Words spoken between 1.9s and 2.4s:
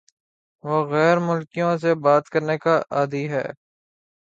بات